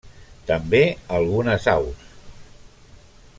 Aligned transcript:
També 0.51 0.79
algunes 1.17 1.69
aus. 1.75 2.09